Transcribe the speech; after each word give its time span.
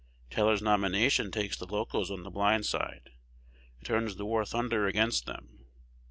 Taylor's 0.31 0.63
nomination 0.63 1.29
takes 1.29 1.55
the 1.55 1.67
Locos 1.67 2.09
on 2.09 2.23
the 2.23 2.31
blind 2.31 2.65
side. 2.65 3.11
It 3.79 3.85
turns 3.85 4.15
the 4.15 4.25
war 4.25 4.43
thunder 4.45 4.87
against 4.87 5.27
them. 5.27 5.67